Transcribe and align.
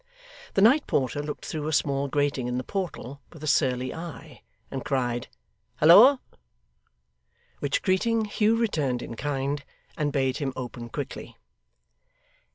The 0.55 0.63
night 0.63 0.87
porter 0.87 1.21
looked 1.21 1.45
through 1.45 1.67
a 1.67 1.71
small 1.71 2.07
grating 2.07 2.47
in 2.47 2.57
the 2.57 2.63
portal 2.63 3.21
with 3.31 3.43
a 3.43 3.47
surly 3.47 3.93
eye, 3.93 4.41
and 4.71 4.83
cried 4.83 5.27
'Halloa!' 5.75 6.19
which 7.59 7.83
greeting 7.83 8.25
Hugh 8.25 8.55
returned 8.57 9.03
in 9.03 9.13
kind, 9.13 9.63
and 9.95 10.11
bade 10.11 10.37
him 10.37 10.53
open 10.55 10.89
quickly. 10.89 11.37